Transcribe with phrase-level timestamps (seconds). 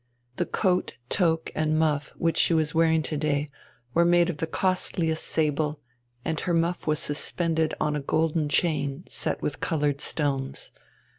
[0.37, 3.49] The coat, toque, and muff which she was wearing to day
[3.93, 5.79] were made of the costliest sable,
[6.25, 10.71] and her muff was suspended on a golden chain set with coloured stones.